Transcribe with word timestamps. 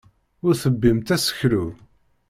Ur 0.45 0.53
tebbimt 0.61 1.13
aseklu. 1.15 1.65